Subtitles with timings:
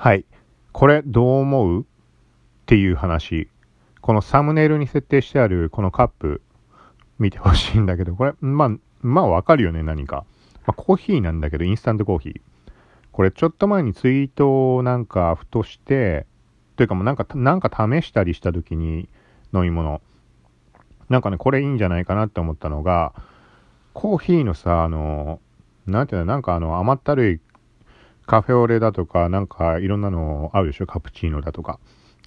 [0.00, 0.24] はい。
[0.70, 1.82] これどう思う？
[1.82, 1.84] っ
[2.66, 3.48] ていう話。
[4.00, 6.40] このサムネイルに設定してあるこのカップ
[7.18, 8.70] 見てほしいんだけど、これ、まあ、
[9.02, 10.24] まあわかるよね、何か。
[10.66, 12.40] まあ、コーヒーなんだけど、インスタントコーヒー。
[13.10, 16.26] これちょっと前にツイートをなんかふとして、
[16.76, 19.08] というかもうなんか、なんか試したりした時に
[19.52, 20.00] 飲み物。
[21.08, 23.14] なんかね、これいいんじゃないかなって思ったのが、
[23.94, 25.40] コーヒーのさ、あの、
[25.88, 27.40] なんていうの、なんかあの甘ったるい
[28.28, 30.86] カフェオレだとか、なんかいろんなのあるでしょ？
[30.86, 31.80] カプチーノだとか。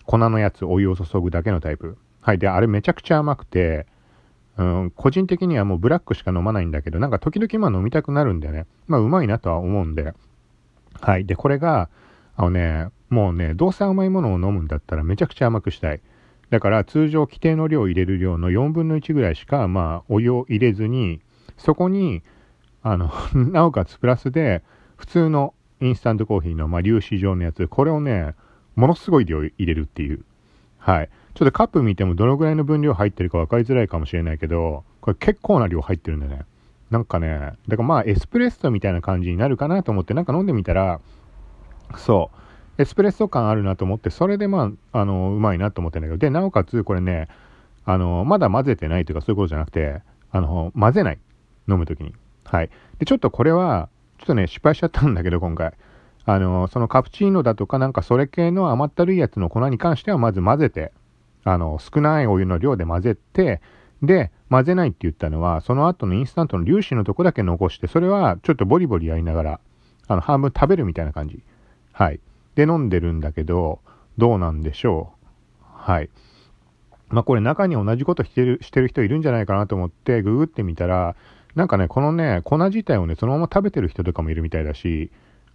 [0.08, 1.96] 粉のやつ、お湯を注ぐだけのタイプ。
[2.22, 2.40] はい。
[2.40, 3.86] で、あれめちゃくちゃ甘くて、
[4.58, 8.66] うん、個人的にはもうブラックしか飲まないんだけど、なんか時々ま飲みたくなるんだよね。
[8.88, 10.16] まあうまいなとは思うんで。
[11.00, 11.26] はい。
[11.26, 11.88] で、これが、
[12.36, 16.02] あのね、もうね、どうせ甘いものを飲むんだったらめちゃくちゃ甘くしたい。
[16.50, 21.22] だから通常規定の量を入れる量の4分の1ぐらいしか、まあお湯を入れずに、
[21.58, 22.24] そこに、
[22.82, 24.64] あの なおかつプラスで、
[24.98, 28.36] 普通のインスタントコーヒーの、まあ、粒子状のやつ、これをね、
[28.76, 30.24] ものすごい量入れるっていう。
[30.78, 31.10] はい。
[31.34, 36.44] ちょっとカップ見てもどのぐらいの分量入ってるか分かりづらいかもしれないけど、これ結構な量入ってるんだね。
[36.90, 41.00] なんかね、だからまあエスプレッソみたいな感じになるかなと思ってなんか飲んでみたら、
[41.98, 42.32] そ
[42.78, 47.28] う、エスプレッソ感あるなと思って、それでまあ、あの、うまいなと思ってんだけど、で、なおかつこれね、
[47.86, 51.20] あの、まだ混ぜてないというかそういうことじゃなくて、あの、混ぜない。
[51.70, 52.14] 飲むときに。
[52.44, 52.70] はい。
[53.00, 53.90] で、ちょっとこれは、
[54.22, 55.74] ちょっとね、失敗しちゃったんだけど、今回。
[56.26, 60.92] あの、そのカプチーノだとかなんかそれ系の甘ったるいやつの粉に関してはまず混ぜて、
[61.44, 63.62] あの、少ないお湯の量で混ぜて、
[64.04, 69.60] で、混ぜないって言ったのは、その後のインスタントの粒子のとこだけ残して、それはちょっとボリボリやりながら、
[70.08, 71.42] あの、半分食べるみたいな感じ。
[71.92, 72.20] はい。
[72.54, 73.80] で、飲んでるんだけど、
[74.20, 75.14] どうなんでしょ
[75.64, 75.66] う。
[75.66, 76.10] はい。
[77.10, 81.16] まあ、これ中に同じことしてる、してる人いるんじゃないかなと思って、ググってみたら、
[81.56, 85.12] なんかね、このね、粉自体をね、そのまま食べてる人とかもいるみたいだし、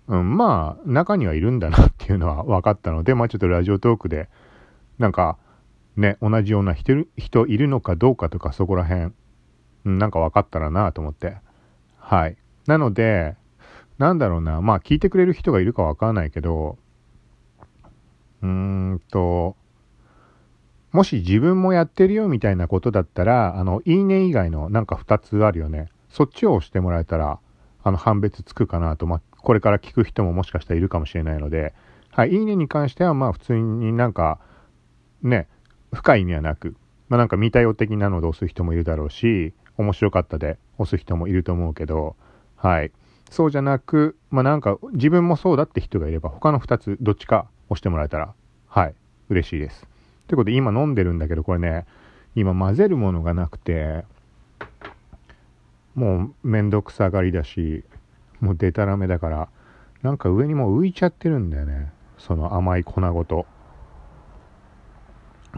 [0.08, 4.28] うん、まあ、中にはいるんだなっていうのは 分かったので、まあちょっとラジオトークで、
[4.98, 5.38] なんか、
[5.96, 9.12] ね、同じような人人いるのかどうかとかそこら辺、
[9.86, 11.38] うん、なんか分かったらなと思って。
[11.98, 12.36] はい。
[12.66, 13.34] なので、
[13.98, 16.76] なんだろうな、まあ聞いてくれる人がいるか分からないけど、
[18.42, 19.56] うーんと、
[20.96, 25.90] もし自分もやってるよみたいなことだったら、あの、いいね以外のなんか2つあるよね。
[26.08, 27.38] そっちを押してもらえたら、
[27.82, 31.74] あの、判別つくかなと、ま、これから聞く人ももしかしたらいるかもしれないので、
[32.12, 34.38] はい、いいねに関しては、まあ、普通になんか、
[35.20, 35.48] ね、
[35.92, 36.74] 深い意味はなく、
[37.10, 42.16] まあ、なんか見たよ的なので押す人もいるだろうし、面白かったで押す人もいると思うけど、
[42.56, 42.90] はい。
[43.30, 48.32] そうじゃなく、まあ、なんか自分もそうだって人がいれば、他の2つどっちか押してもらえたら、
[48.66, 48.94] はい、
[49.28, 49.86] 嬉しいです。
[50.26, 51.86] ということで今飲んでるんだけど、これね、
[52.34, 54.04] 今混ぜるものがなくて、
[55.94, 57.84] もうめんどくさがりだし、
[58.40, 59.48] もうデタラメだから、
[60.02, 61.92] なんか上にもう浮いちゃってるんだよね。
[62.18, 63.46] その甘い粉ごと。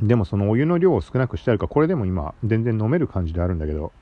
[0.00, 3.92] でもそのお湯の量を少なくしてあるかこれでも今全然飲める感じであるんだけど。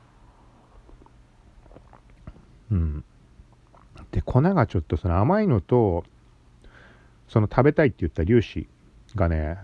[2.70, 3.04] うん。
[4.10, 6.04] で、粉がちょっとその甘いのと、
[7.28, 8.68] その食べたいって言った粒子
[9.14, 9.58] がね、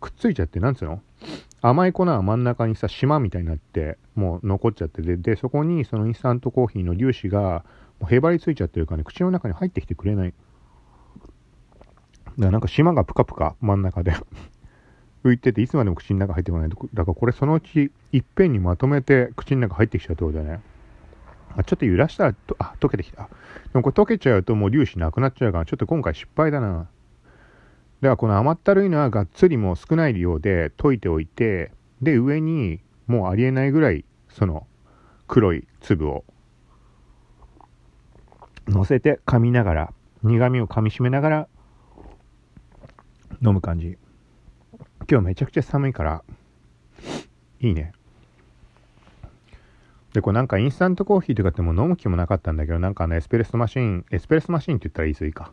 [0.00, 1.00] くっついちゃって、なんつうの？
[1.62, 7.64] 甘い粉は真ん中にさ、島みたいになって、もう残っちゃってで、で、そこにそのインスタントコーヒーの粒子が、
[7.98, 10.32] もうへばりついちゃってるからね、口の中に入ってきてくれない。
[10.32, 11.24] だか
[12.36, 14.14] らなんか島がぷかぷか真ん中で
[15.24, 16.68] 浮いてて、いつまでも口の中入ってこない。
[16.68, 20.60] だからこれそのうちいっぺんにまとめて口の中入ってきちゃうってことだよね。
[21.56, 23.22] あちょっと揺らしたらと、あ、溶けてきた。
[23.22, 23.28] で
[23.72, 26.86] もこれ溶けちゃうともう粒子なくなっちゃうから、ちょっと今回失敗だな。
[28.00, 34.66] ではこの甘ったるいのはがっつりもう少ない量で溶いておいて、で、上にもうありえないぐらい、その
[35.26, 36.24] 黒い粒を
[38.68, 39.92] 乗せて噛みながら、
[40.22, 41.48] 苦味を噛みしめながら
[43.42, 43.96] 飲む感じ。
[45.08, 46.22] 今日めちゃくちゃ寒いから、
[47.60, 47.92] いいね。
[50.12, 55.52] で、これなんかインスタントコーヒーとかっても飲む気もなかったんだけど、なんかね、エスプレッソマシン、エスプレッソマシンって言ったら言い過ぎか。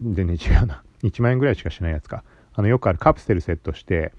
[0.00, 0.82] 全然違うな。
[1.02, 2.24] 1万円ぐらいしかしないやつか。
[2.54, 4.12] あの、よくあるカプセルセットして、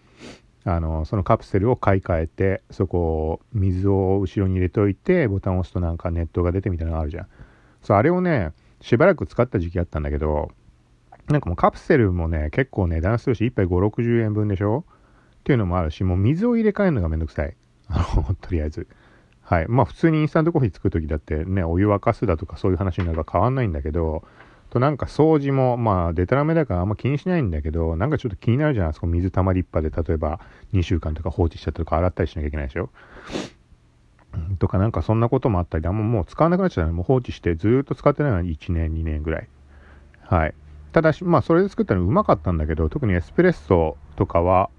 [0.63, 7.27] あの、そのカプセルを買い替えて、そこを水を後ろに入れといて、ボタンを押すとなんか熱湯が出てみたいなのがあるじゃん。
[7.81, 8.51] そう、あれをね、
[8.81, 10.51] しばらく使った時期あったんだけど、
[11.29, 14.83] なんかもうカプセルもね、結構値段するし、1杯5、60円分でしょ？
[15.39, 17.56] っていうのもあるし、もう水を入れ替えるのがめんどくさい。
[17.88, 18.88] あの、 とりあえず。
[19.41, 19.65] はい。
[19.68, 24.24] まあ普通にインスタントコーヒー作るときだってね、お湯沸かすだとかそういう話になるか変わんないんだけど、
[24.69, 29.08] となんか掃除も、まあデタラメだからあんま気にしないんだけど、なんかちょっと気になるじゃないですか。
[29.08, 30.40] 水たまりっぱで例えば
[30.74, 32.90] 2週間とか放置しちゃったとか洗ったりしなきゃいけないでしょ
[34.60, 39.48] とかなんかそんなこともあったり、あんまもう使わなくなっちゃうもう放置してずっと使ってないのに1年、2年ぐらい。
[40.22, 40.54] はい。
[40.92, 44.70] ただし、まあ、それで作ったのうまかったんだけど、特にエスプレッソとかは、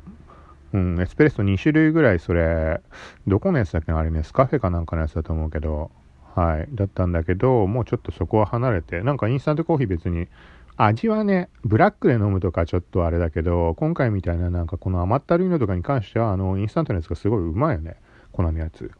[0.73, 2.81] うん、エスプレッソ2種類ぐらいそれ、
[3.27, 5.91] どこのやつだっけあれね、スカフェかなんかのやつだと思うけど、
[6.35, 10.29] はい、だったんだけど、もうちょっとそこは離れて、なんかインスタントコーヒー別に、
[10.77, 17.97] 味はね、ブラックで飲むとかちょっとあれだけど、今回みたいななんかこの甘ったるいのとかに関しては、あの、インスタントのやつがすごいうまいよね。
[18.31, 18.91] 粉のやつ。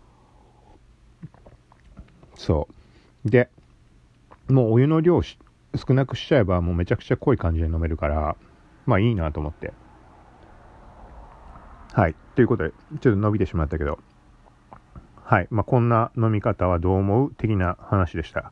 [2.35, 2.69] そ
[3.25, 3.31] う。
[3.31, 3.49] で、
[4.49, 5.39] もうお湯の量少
[5.91, 8.37] なくしちゃえばもうめちゃくちゃ濃い感じで飲めるから、
[8.87, 9.73] まあいいなと思って。
[11.93, 12.15] はい。
[12.35, 12.71] ということで、
[13.01, 13.99] ちょっと伸びてしまったけど、
[15.29, 15.49] はい。
[15.51, 18.51] まあ、こんな飲み方はどう思う的な話でした。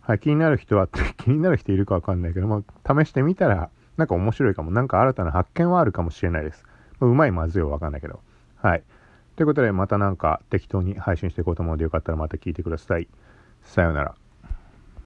[0.00, 0.18] はい。
[0.18, 3.68] 気になる人は、 気になる人いるかわかんないけども、試してみたら、
[3.98, 4.70] なんか面白いかも。
[4.70, 6.64] なんか新たな発見はあるかもしれないです。
[7.00, 8.20] まあ、うまいまずいはわかんないけど。
[8.62, 8.82] はい。
[9.36, 13.08] ということで、またなんか適当に配信していこうと思うので、よかったらまた聞いてください。
[13.60, 14.14] さようなら。